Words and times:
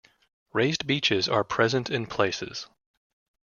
Raised 0.51 0.87
beaches 0.87 1.29
are 1.29 1.43
present 1.43 1.91
in 1.91 2.07
places. 2.07 2.65